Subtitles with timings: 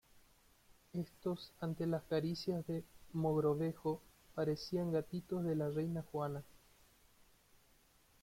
[0.93, 4.01] Estos ante las caricias de Mogrovejo
[4.33, 6.43] parecían gatitos de la reina Juana.